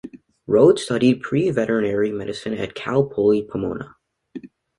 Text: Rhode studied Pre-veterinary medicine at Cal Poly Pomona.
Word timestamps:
Rhode 0.47 0.79
studied 0.79 1.21
Pre-veterinary 1.21 2.11
medicine 2.11 2.55
at 2.55 2.73
Cal 2.73 3.03
Poly 3.03 3.43
Pomona. 3.43 3.97